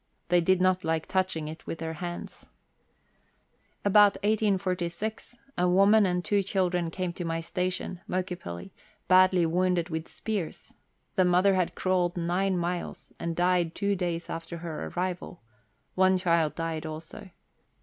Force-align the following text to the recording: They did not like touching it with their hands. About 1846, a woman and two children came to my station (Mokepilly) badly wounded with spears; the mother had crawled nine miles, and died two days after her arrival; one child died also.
They 0.29 0.41
did 0.41 0.59
not 0.59 0.83
like 0.83 1.05
touching 1.05 1.47
it 1.47 1.67
with 1.67 1.77
their 1.77 1.93
hands. 1.93 2.47
About 3.85 4.15
1846, 4.23 5.35
a 5.59 5.69
woman 5.69 6.07
and 6.07 6.25
two 6.25 6.41
children 6.41 6.89
came 6.89 7.13
to 7.13 7.23
my 7.23 7.39
station 7.39 8.01
(Mokepilly) 8.09 8.71
badly 9.07 9.45
wounded 9.45 9.89
with 9.89 10.07
spears; 10.07 10.73
the 11.15 11.23
mother 11.25 11.53
had 11.53 11.75
crawled 11.75 12.17
nine 12.17 12.57
miles, 12.57 13.13
and 13.19 13.35
died 13.35 13.75
two 13.75 13.95
days 13.95 14.27
after 14.27 14.57
her 14.57 14.87
arrival; 14.87 15.43
one 15.93 16.17
child 16.17 16.55
died 16.55 16.87
also. 16.87 17.29